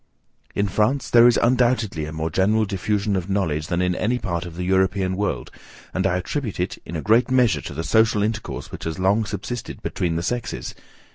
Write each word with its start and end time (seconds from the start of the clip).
In 0.55 0.67
France, 0.67 1.11
there 1.11 1.27
is 1.27 1.37
undoubtedly 1.43 2.05
a 2.05 2.11
more 2.11 2.31
general 2.31 2.65
diffusion 2.65 3.15
of 3.15 3.29
knowledge 3.29 3.67
than 3.67 3.83
in 3.83 3.93
any 3.93 4.17
part 4.17 4.47
of 4.47 4.55
the 4.55 4.63
European 4.63 5.15
world, 5.15 5.51
and 5.93 6.07
I 6.07 6.17
attribute 6.17 6.59
it, 6.59 6.79
in 6.87 6.95
a 6.95 7.03
great 7.03 7.29
measure, 7.29 7.61
to 7.61 7.73
the 7.75 7.83
social 7.83 8.23
intercourse 8.23 8.71
which 8.71 8.85
has 8.85 8.97
long 8.97 9.25
subsisted 9.25 9.83
between 9.83 10.15
the 10.15 10.23
sexes. 10.23 10.73